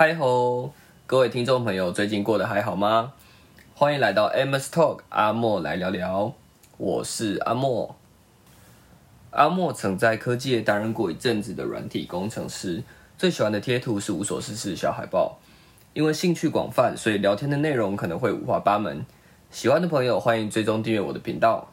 [0.00, 0.72] 嗨吼，
[1.08, 3.14] 各位听众朋友，最近过得还好吗？
[3.74, 6.34] 欢迎来到 Amos Talk，阿莫来聊聊。
[6.76, 7.96] 我是阿莫。
[9.32, 12.84] 阿莫曾在科技业担任过一阵子的软体工程师，
[13.16, 15.40] 最喜欢的贴图是无所事事小海报。
[15.94, 19.04] 因为兴趣广泛，所以聊天的内容可能会五花八门。
[19.50, 21.66] 喜欢的朋友欢迎追踪订阅我的频道。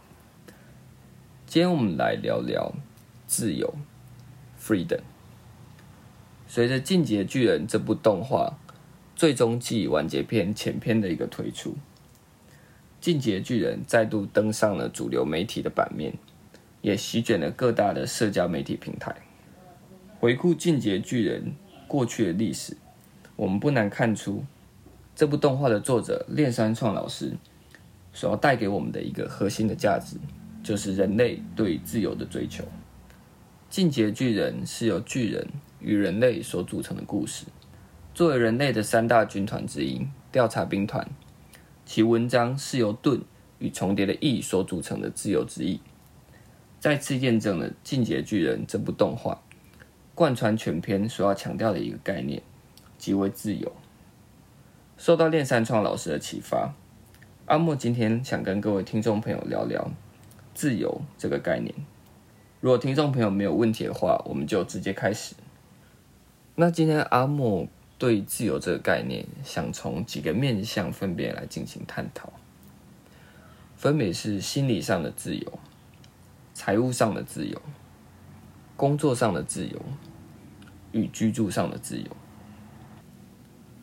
[1.46, 2.73] 今天我们来聊聊
[3.27, 3.71] 自由
[4.60, 5.02] （freedom）。
[6.48, 8.58] 随着《进阶巨人》这部动画
[9.16, 11.71] 最终季完结篇前篇的一个推出，
[13.02, 16.13] 《进阶巨人》再度登上了主流媒体的版面，
[16.81, 19.16] 也席卷了各大的社交媒体平台。
[20.20, 21.44] 回顾《进阶巨人》
[21.88, 22.77] 过去的历史，
[23.35, 24.46] 我们不难看出，
[25.16, 27.35] 这部动画的作者炼山创老师
[28.13, 30.18] 所要带给我们的一个核心的价值，
[30.63, 32.63] 就是人类对自由的追求。
[33.70, 35.48] 《进阶巨人》是由巨人。
[35.82, 37.46] 与人类所组成的故事。
[38.12, 41.07] 作为人类的三大军团之一——调查兵团，
[41.85, 43.22] 其文章是由盾
[43.60, 45.80] 与重叠的翼所组成的自由之翼，
[46.80, 49.44] 再次验证了《进阶巨人》这部动画
[50.16, 52.41] 贯穿全篇所要强调的一个概念，
[52.98, 53.72] 即为自由。
[54.98, 56.74] 受到炼山创老师的启发，
[57.46, 59.91] 阿莫今天想跟各位听众朋友聊聊
[60.55, 61.76] 自由这个概念。
[62.66, 65.35] 如果听众朋友没有问题的话，我们就直接开始。
[66.56, 67.68] 那今天阿莫
[68.00, 72.34] 对自由这个概念，想从几个面向分别来进行探讨，
[73.75, 75.59] 分别是心理上的自由、
[76.56, 77.62] 财务上的自由、
[78.75, 79.79] 工作上的自由
[80.91, 82.07] 与居住上的自由。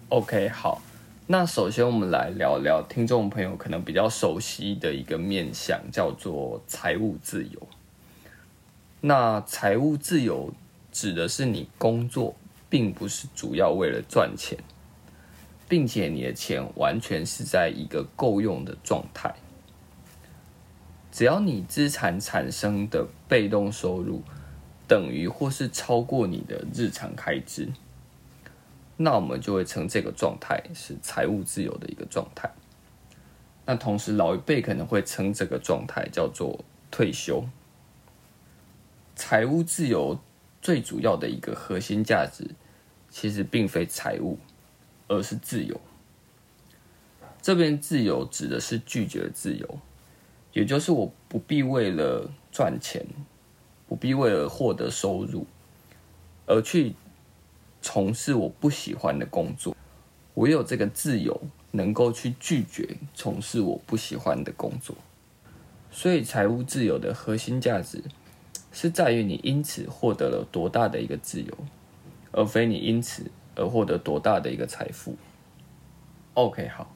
[0.09, 0.83] OK，好，
[1.29, 7.69] 那首先我们来聊聊听众朋友可能比较熟悉的一个面向，叫做财务自由。
[9.03, 10.55] 那财务自由
[10.91, 12.35] 指的是你工作。
[12.73, 14.59] 并不是主要为了赚钱，
[15.69, 19.35] 并且你的钱完全是在一个够用的状态。
[21.13, 24.23] 只要你资产产生的被动收入
[24.89, 27.69] 等于或是超过你的日常开支，
[28.97, 32.51] 那我们就会称这个状态是财务自由的一个状态。
[33.67, 37.45] 那同时老一辈可能会称这个状态叫做退休。
[39.25, 40.19] 财务自由
[40.61, 42.45] 最主要的一个核心价值。
[43.09, 44.37] 其实并非财务，
[45.07, 45.81] 而是自由。
[47.41, 49.79] 这边自由指的是拒绝自由，
[50.53, 53.07] 也就是我不必为了赚钱，
[53.87, 55.47] 不必为了获得收入，
[56.47, 56.95] 而去
[57.81, 59.77] 从事我不喜欢的工作。
[60.35, 61.41] 我有这个自由，
[61.71, 64.97] 能够去拒绝从事我不喜欢的工作。
[65.93, 68.03] 所以，财务自由的核心价值
[68.73, 71.57] 是在于你因此获得了多大的一个自由。
[72.35, 75.15] 而非你因此而获得多大的一个财富。
[76.33, 76.91] OK，好，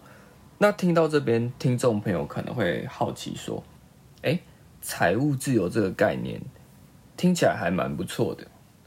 [0.57, 3.63] 那听到这边，听众朋友可能会好奇说
[4.25, 4.41] ：“哎，
[4.81, 6.41] 财务自由这个概念
[7.19, 8.47] 听起来还蛮不错的，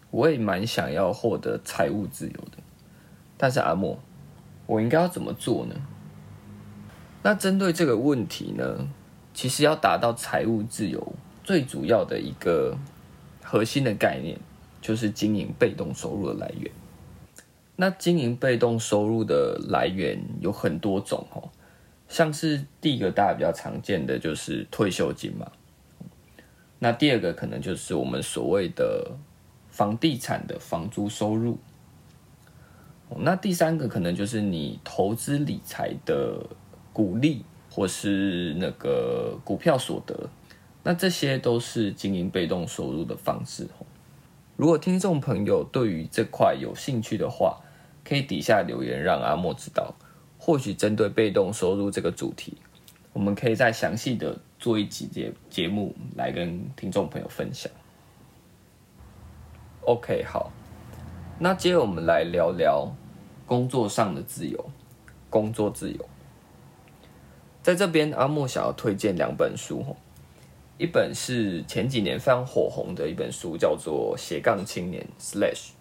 [0.10, 2.58] 我也蛮想要获得财务自由的。
[3.38, 4.00] 但是阿莫，
[4.66, 5.76] 我应该要怎么做呢？”
[7.22, 8.90] 那针对这个问题呢，
[9.36, 11.14] 其实要达到财务自由，
[11.50, 12.78] 最主要的一个
[13.42, 14.38] 核心的概念。
[14.82, 16.72] 就是经营被动收入的来源。
[17.76, 21.50] 那经营被动收入的来源有很多种哦，
[22.08, 25.52] 像是第一个大家比较常见的就是退休金嘛。
[26.80, 29.12] 那第二个可能就是我们所谓的
[29.70, 31.60] 房地产的房租收入。
[33.18, 36.42] 那第三个可能就是你投资理财的
[36.94, 40.30] 股利或是那个股票所得。
[40.84, 43.68] 那这些都是经营被动收入的方式。
[44.56, 47.62] 如果听众朋友对于这块有兴趣的话，
[48.04, 49.94] 可以底下留言让阿莫知道。
[50.38, 52.58] 或许针对被动收入这个主题，
[53.12, 57.70] 我们可以再详细的做一集节节目来跟听众朋友分享。
[59.82, 60.50] OK，好，
[61.38, 62.90] 那接着我们来聊聊
[63.46, 64.70] 工作上的自由，
[65.30, 66.10] 工作自由。
[67.62, 69.84] 在这边，阿莫想要推荐两本书
[70.80, 75.72] 一本是前几年非常火红的一本书，叫做《斜杠青年》slash，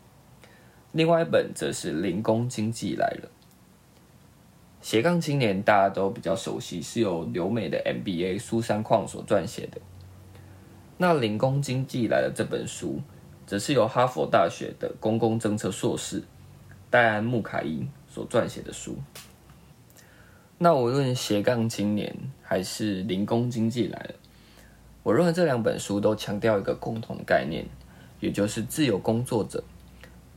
[0.91, 3.29] 另外一本则是《零工经济来了》。
[4.83, 9.81] 斜杠青年大家都比较熟悉，是由留美的 MBA 苏珊矿所撰写的。
[10.97, 13.00] 那《零工经济来了》这本书，
[13.47, 16.25] 则是由哈佛大学的公共政策硕士
[16.91, 18.97] 戴安穆卡伊所撰写的书。
[20.59, 22.12] 那无论斜杠青年
[22.43, 24.15] 还是零工经济来了。
[25.09, 27.65] 我认为这两本书都强调一个共同概念，
[28.21, 29.65] 也就是自由工作者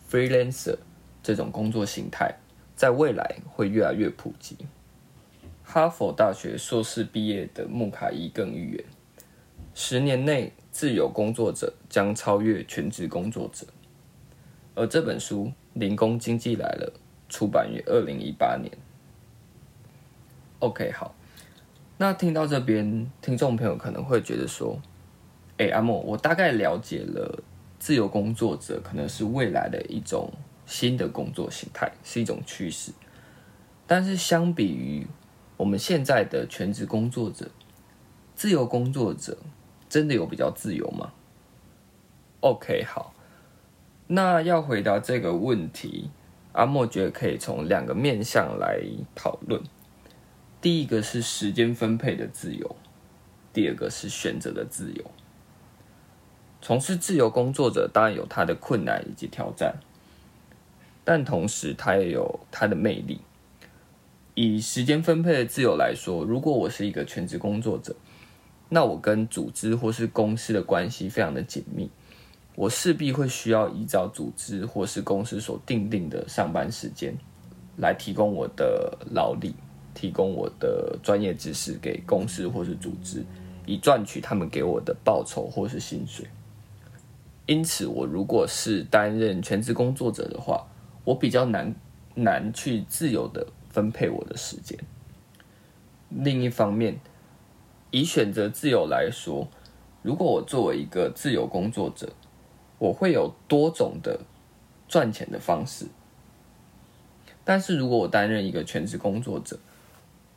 [0.10, 0.78] （freelancer）
[1.22, 2.34] 这种工作形态，
[2.74, 4.56] 在未来会越来越普及。
[5.62, 8.86] 哈佛大学硕士毕业的穆卡伊更预言，
[9.74, 13.68] 十年内自由工作者将超越全职工作者。
[14.74, 16.94] 而这本书《零工经济来了》
[17.30, 18.72] 出版于二零一八年。
[20.60, 21.14] OK，好，
[22.02, 24.76] 那听到这边，听众朋友可能会觉得说
[25.60, 27.44] ：“哎，阿莫，我大概了解了
[27.78, 30.34] 自由工作者可能是未来的一种
[30.66, 32.92] 新的工作形态，是一种趋势。
[33.86, 35.06] 但是相比于……”
[35.58, 37.48] 我们现在的全职工作者、
[38.34, 39.38] 自由工作者，
[39.88, 41.12] 真的有比较自由吗
[42.40, 43.14] ？OK，好，
[44.08, 46.10] 那要回答这个问题，
[46.54, 48.82] 阿莫觉得可以从两个面向来
[49.14, 49.62] 讨论。
[50.62, 52.76] 第一个是时间分配的自由，
[53.52, 55.04] 第二个是选择的自由。
[56.62, 59.78] 从事自由工作者当然有他的困难以及挑战，
[61.04, 63.22] 但同时他也有他的魅力。
[64.36, 67.96] 以时间分配的自由来说，如果我是一个全职工作者，
[68.70, 71.90] 那我跟组织或是公司的关系非常的紧密，
[72.56, 77.18] 我势必会需要依照组织或是公司所定定的上班时间，
[77.78, 79.56] 来提供我的劳力，
[80.02, 83.24] 提供我的专业知识给公司或是组织，
[83.68, 86.26] 以赚取他们给我的报酬或是薪水。
[87.46, 90.66] 因此，我如果是担任全职工作者的话，
[91.04, 91.76] 我比较难
[92.16, 93.46] 难去自由的。
[93.72, 94.78] 分配我的时间。
[96.10, 97.00] 另一方面，
[97.90, 99.48] 以选择自由来说，
[100.02, 102.12] 如果我作为一个自由工作者，
[102.80, 104.20] 我会有多种的
[104.90, 105.86] 赚钱的方式。
[107.46, 109.58] 但是如果我担任一个全职工作者，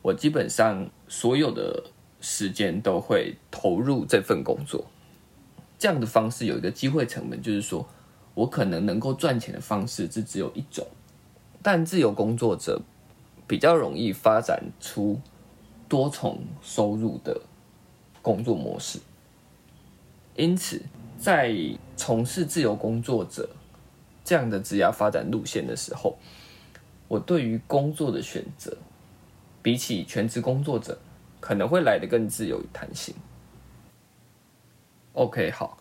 [0.05, 1.83] 我基本上所有的
[2.21, 4.85] 时间都会投入这份工作。
[5.79, 7.87] 这样的方式有一个机会成本，就是说
[8.35, 10.85] 我可能能够赚钱的方式只只有一种。
[11.63, 12.81] 但自由工作者。
[13.47, 15.21] 比较容易发展出
[15.87, 17.39] 多重收入的
[18.19, 18.97] 工作模式，
[20.35, 20.81] 因此
[21.19, 21.55] 在
[21.95, 23.47] 从事自由工作者
[24.23, 26.17] 这样的职业发展路线的时候，
[27.07, 28.75] 我对于工作的选择，
[29.65, 30.99] 比起全职工作者
[31.39, 33.15] 可能会来得更自由与弹性。
[35.13, 35.79] OK，好，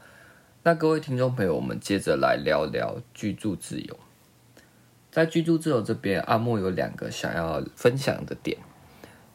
[0.63, 3.99] 那各位听众朋友，我们接着来聊聊居住自由。
[5.11, 8.57] 在居住自由这边，阿莫有两个想要分享的点，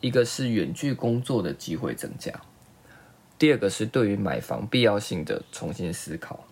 [0.01, 2.33] 一个是远距工作的机会增加，
[3.37, 6.43] 第二个是对于买房必要性的重新思考。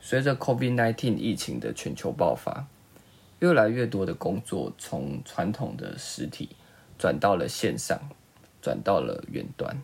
[0.00, 2.68] 随着 COVID-19 疫情的全球爆发，
[3.40, 6.50] 越来越多的工作从传统的实体
[6.98, 8.00] 转到了线上，
[8.60, 9.80] 转到了远端。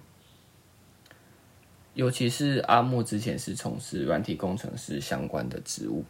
[1.95, 6.05] 尤其是阿莫之前是从事软体工程师相关的职务，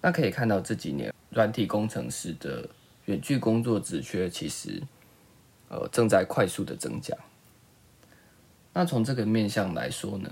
[0.00, 1.12] 那可以看到这几年。
[1.30, 2.68] 软体工程师的
[3.06, 4.80] 远距工作职缺其实，
[5.68, 7.14] 呃，正在快速的增加。
[8.72, 10.30] 那从这个面向来说呢，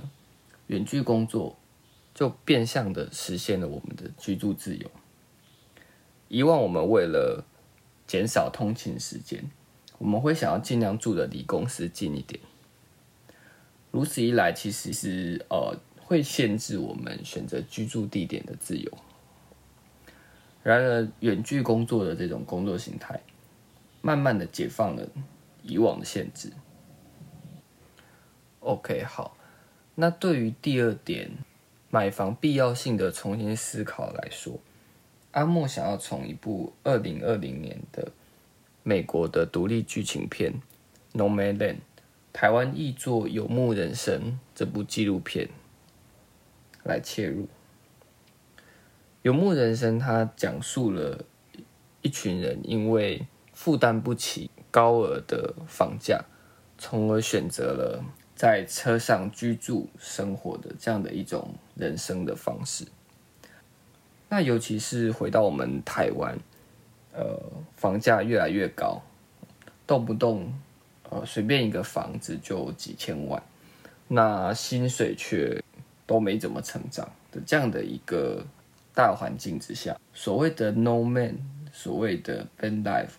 [0.69, 1.59] 远距工作
[2.15, 4.91] 就变相的实现了我们的居住自由。
[6.29, 7.45] 以往我们为了
[8.07, 9.45] 减少通勤时间，
[10.03, 12.41] 我们会想要尽量住的离公司近一点。
[13.93, 18.93] 如此一来，其实是呃会限制我们选择居住地点的自由。
[20.65, 23.21] 然而，远距工作的这种工作形态，
[24.01, 25.09] 慢慢的解放了
[25.63, 26.53] 以往的限制。
[28.59, 29.37] OK，好，
[29.95, 31.31] 那对于第二点，
[31.91, 34.59] 买房必要性的重新思考来说，
[35.31, 38.11] 阿莫想要从一部二零二零年的
[38.83, 40.55] 美国的独立剧情片
[41.19, 41.57] 《Nomadland》，
[42.33, 44.21] 台湾译作《游牧人生》
[44.55, 45.49] 这部纪录片
[46.83, 47.49] 来切入。
[49.23, 51.25] 游牧人生，它讲述了
[52.01, 56.25] 一群人因为负担不起高额的房价，
[56.77, 62.85] 从而选择了在车上居住生活的这样的一种人生的方式。
[64.29, 66.37] 那尤其是回到我们台湾，
[67.13, 67.39] 呃，
[67.83, 69.03] 房价越来越高，
[69.85, 70.55] 动不动
[71.11, 73.43] 呃随便一个房子就几千万，
[74.07, 75.61] 那薪水却
[76.07, 78.47] 都没怎么成长的这样的一个。
[78.95, 81.39] 大环境之下，所谓的 no man，
[81.73, 83.13] 所谓的 van life，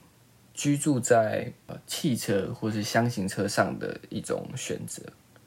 [0.53, 5.01] 居住在呃汽车或是箱型车上的一种选择，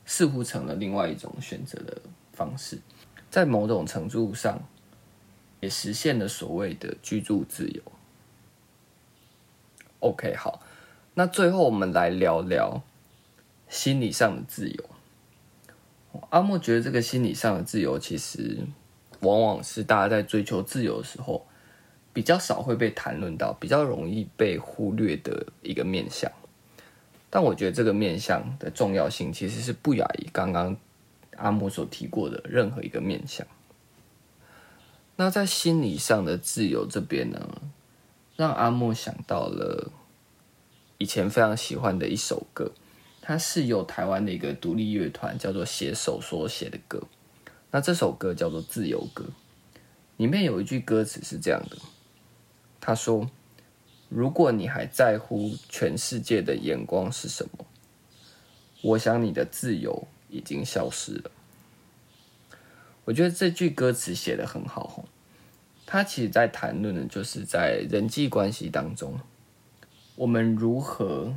[0.04, 2.80] 似乎成了另外一种选择的方式，
[3.30, 4.60] 在某种程度上，
[5.60, 7.80] 也实现了所谓的居住自由。
[10.00, 10.60] OK，好，
[11.14, 12.82] 那最后我们来聊聊
[13.68, 14.84] 心理上的自由。
[16.30, 18.58] 阿莫觉得这个心理上的自由其实。
[19.20, 21.46] 往往是大家在追求自由的时候，
[22.12, 26.30] 比较少会被谈论到，比较容易被忽略的一个面向。
[27.30, 30.76] 但我觉得这个面向的重要性其实是不亚于刚刚
[31.36, 33.44] 阿莫所提过的任何一个面向。
[35.16, 37.40] 那在心理上的自由这边呢，
[38.36, 39.90] 让阿莫想到了
[40.98, 42.70] 以前非常喜欢的一首歌，
[43.20, 47.02] 它是由台湾的一个独立乐团叫做写手所写的歌。
[47.70, 49.24] 那这首歌叫做《自由歌》，
[50.16, 51.76] 里面有一句歌词是这样的：
[52.80, 53.28] 他说。
[54.08, 57.66] 如果你还在乎全世界的眼光是什么，
[58.80, 61.30] 我想你的自由已经消失了。
[63.04, 65.06] 我觉得这句歌词写的很好，
[65.86, 69.18] 他其实在谈论的就是在人际关系当中，
[70.16, 71.32] 我们如何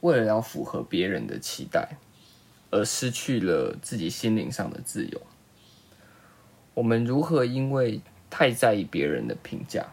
[0.00, 1.96] 为了要符合别人的期待，
[2.70, 5.22] 而失去了自己心灵上的自由。
[6.74, 9.86] 我们如何因为太在意别人的评价？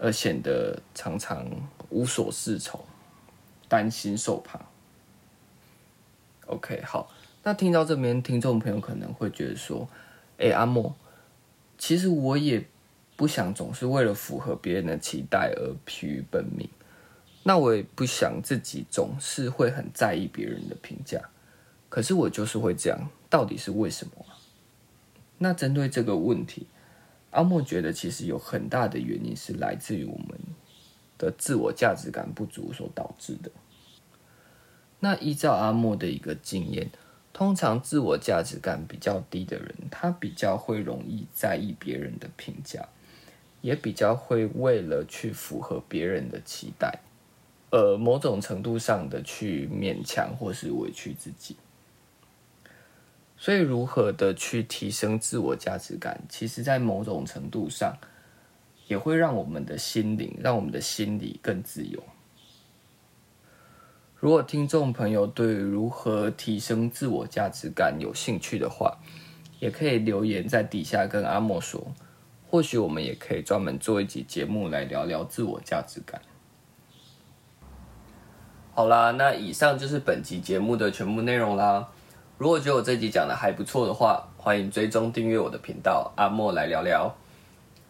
[0.00, 1.44] 而显得常常
[1.90, 2.80] 无所适从，
[3.68, 4.60] 担心受怕。
[6.46, 7.10] OK，好，
[7.42, 9.88] 那听到这边，听众朋友可能会觉得说
[10.38, 10.94] ：“哎，阿莫，
[11.78, 12.64] 其实我也
[13.18, 16.70] 不想总是为了符合别人的期待而疲于奔命，
[17.42, 21.20] 那我也不想自己总是会很在意别人的评价。
[21.88, 24.24] 可是我就是会这样，到底是为什么？
[25.38, 26.68] 那针对这个问题。”
[27.30, 30.38] 阿莫觉得，其实有很大的原因是来自于我们
[31.18, 33.50] 的自我价值感不足所导致的。
[35.00, 36.90] 那依照阿莫的一个经验，
[37.34, 42.88] 通常自我价值感比较低的人，他比较会容易在意别人的评价，
[43.60, 47.00] 也比较会为了去符合别人的期待，
[47.70, 51.56] 呃，某种程度上的去勉强或是委屈自己。
[53.36, 57.96] 所以，如何的去提升自我价值感，其实，在某种程度上，
[58.88, 62.02] 也会让我们的心灵，让我们的心理更自由。
[64.16, 68.98] 如果听众朋友对如何提升自我价值感有兴趣的话，
[69.60, 71.94] 也可以留言在底下跟阿莫说，
[72.50, 76.20] 或许我们也可以专门做一集节目来聊聊自我价值感。
[78.74, 81.88] 好啦，那以上就是本集节目的全部内容啦。
[82.38, 87.12] 如果觉得我这集讲的还不错的话，欢迎追踪订阅我的频道阿莫来聊聊。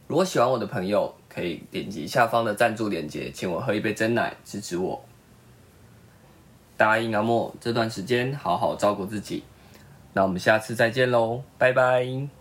[0.07, 5.05] 如果喜欢我的朋友，可以点击下方的赞助链接，请我喝一杯真奶支持我。
[6.79, 9.45] 答应阿莫这段时间好好照顾自己，
[10.15, 12.38] 那我们下次再见喽，拜拜。